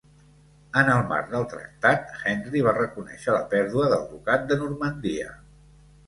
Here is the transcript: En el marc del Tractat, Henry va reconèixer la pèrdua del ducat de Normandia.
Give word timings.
En 0.79 0.87
el 0.91 1.01
marc 1.09 1.27
del 1.33 1.43
Tractat, 1.49 2.07
Henry 2.31 2.63
va 2.67 2.73
reconèixer 2.77 3.35
la 3.35 3.41
pèrdua 3.51 3.91
del 3.91 4.07
ducat 4.15 4.47
de 4.53 4.57
Normandia. 4.63 5.29